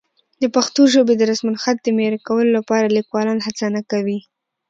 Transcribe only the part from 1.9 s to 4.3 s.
معیاري کولو لپاره لیکوالان هڅه نه کوي.